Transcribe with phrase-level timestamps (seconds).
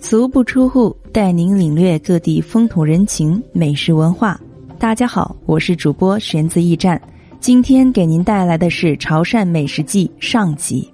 [0.00, 4.40] 足不出户，带您领略各地风土人情、美食文化。
[4.78, 7.00] 大家好，我是主播玄子驿站，
[7.38, 10.90] 今天给您带来的是《潮汕美食记》上集。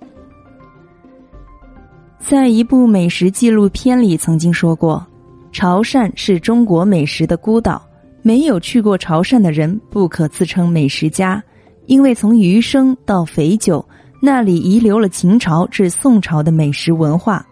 [2.19, 5.07] 在一部美食纪录片里曾经说过，
[5.53, 7.81] 潮汕是中国美食的孤岛，
[8.23, 11.41] 没有去过潮汕的人不可自称美食家，
[11.87, 13.87] 因为从鱼生到肥酒，
[14.21, 17.47] 那里遗留了秦朝至宋朝的美食文化。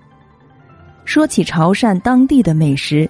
[1.04, 3.08] 说起潮汕当地的美食，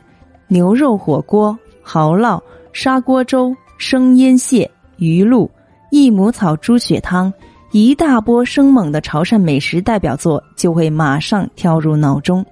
[0.48, 2.40] 牛肉火锅、蚝烙、
[2.72, 5.50] 砂锅粥、生腌蟹、鱼露、
[5.90, 7.32] 益母草猪血汤，
[7.70, 12.44] 一大波生猛的潮汕美食代表作就会马上跳入脑中。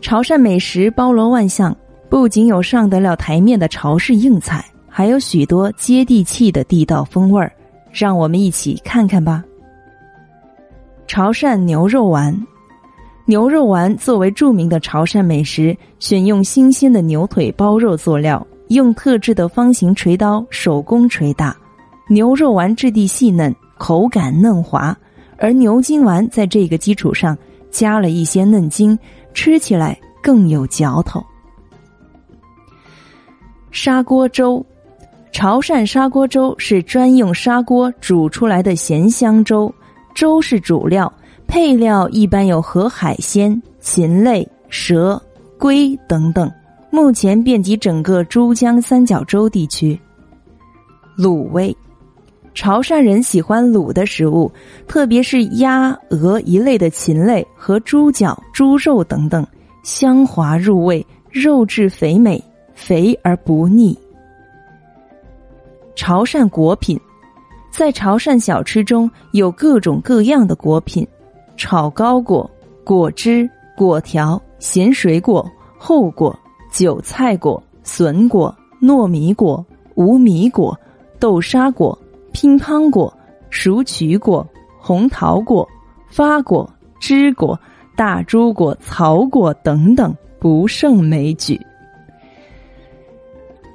[0.00, 1.76] 潮汕美食包罗万象，
[2.08, 7.52] 不仅有上得了台面的潮式硬菜，还有许多接地气的地道风味儿，
[7.90, 9.42] 让我们一起看看吧。
[11.06, 12.34] 潮汕牛肉丸。
[13.26, 21.56] 牛肉丸作为著名的潮汕美食，选用新鲜的牛腿包肉做料，用特制的方形锤刀手工锤打。
[22.06, 24.94] 牛肉丸质地细嫩，口感嫩滑，
[25.38, 27.36] 而牛筋丸在这个基础上
[27.70, 28.98] 加了一些嫩筋，
[29.32, 31.24] 吃起来更有嚼头。
[33.70, 34.64] 砂锅粥，
[35.32, 39.74] 潮汕砂锅粥是专用砂锅煮出来的咸香粥，
[40.14, 41.10] 粥是主料。
[41.46, 45.20] 配料一般有河海鲜、禽类、蛇、
[45.58, 46.50] 龟等等，
[46.90, 49.98] 目前遍及整个珠江三角洲地区。
[51.16, 51.76] 卤味，
[52.54, 54.50] 潮汕人喜欢卤的食物，
[54.88, 59.46] 特别是鸭、鹅一类的禽类和猪脚、猪肉等等，
[59.84, 62.42] 香滑入味，肉质肥美，
[62.74, 63.96] 肥而不腻。
[65.94, 66.98] 潮汕果品，
[67.70, 71.06] 在潮汕小吃中有各种各样的果品。
[71.56, 72.50] 炒糕果、
[72.84, 76.36] 果汁、果条、咸水果、厚果、
[76.72, 79.64] 韭菜果、笋果、糯米果、
[79.94, 80.78] 无米果、
[81.18, 81.96] 豆沙果、
[82.32, 83.12] 乒乓果、
[83.50, 84.46] 熟曲果、
[84.78, 85.66] 红桃果、
[86.08, 86.68] 发果、
[86.98, 87.58] 枝果、
[87.96, 91.60] 大珠果、草果等等，不胜枚举。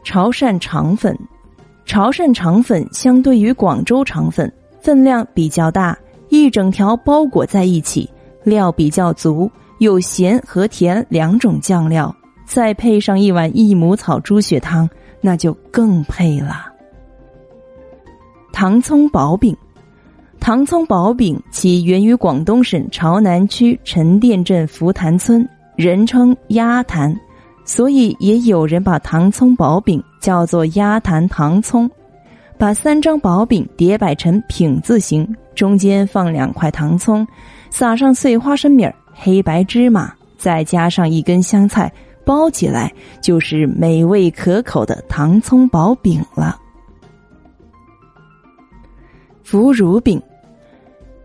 [0.03, 1.17] 潮汕肠粉，
[1.85, 5.97] 潮汕肠粉相对于广州肠粉，分量比较大。
[6.29, 8.09] 一整条包裹在一起，
[8.43, 14.89] 料比较足，有咸和甜两种酱料，再配上一碗益母草猪血汤，
[15.21, 16.65] 那就更配了。
[18.51, 19.55] 糖葱薄饼，
[20.39, 27.15] 糖葱薄饼起源于广东省潮南区陈店镇福潭村，人称鸭坛，
[27.65, 31.89] 所以也有人把糖葱薄饼叫做鸭坛糖葱。
[32.59, 35.25] 把三张薄饼叠摆成品字形，
[35.55, 37.25] 中间放两块糖葱，
[37.69, 41.89] 撒上碎花生米、黑白芝麻，再加上一根香菜，
[42.25, 46.59] 包起来就是美味可口的糖葱薄饼了。
[49.41, 50.21] 腐乳饼，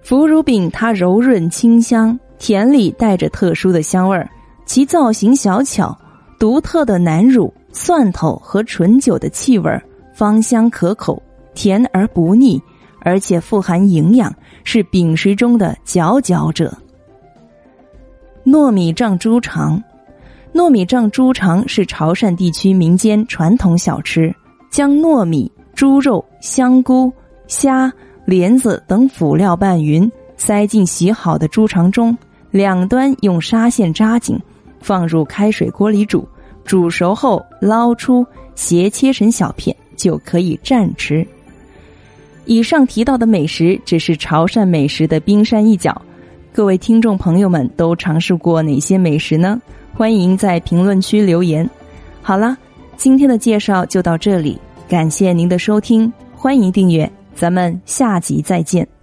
[0.02, 4.30] 腐乳饼它柔润清香，甜里带着特殊的香味儿，
[4.66, 5.98] 其造型小巧，
[6.38, 9.82] 独特的南乳、蒜头和醇酒的气味儿。
[10.14, 11.20] 芳香可口，
[11.54, 12.62] 甜而不腻，
[13.00, 14.32] 而且富含营养，
[14.62, 16.72] 是饼食中的佼佼者。
[18.44, 19.82] 糯米胀猪肠，
[20.52, 24.32] 糯米胀猪肠是潮汕地区民间传统小吃，
[24.70, 27.12] 将糯米、猪肉、香菇、
[27.48, 27.92] 虾、
[28.24, 32.16] 莲子等辅料拌匀，塞进洗好的猪肠中，
[32.52, 34.38] 两端用纱线扎紧，
[34.78, 36.24] 放入开水锅里煮，
[36.64, 38.24] 煮熟后捞出，
[38.54, 39.76] 斜切成小片。
[39.96, 41.26] 就可以蘸吃。
[42.46, 46.00] 以上提到的美食只是潮汕美食的冰山一角，
[46.52, 49.60] 各位听众朋友们都尝试过哪些美食呢？
[49.94, 51.68] 欢迎在评论区留言。
[52.20, 52.56] 好了，
[52.96, 58.93] 今天的介绍就到这里，感谢您的收听，欢迎订阅，咱们下集再见。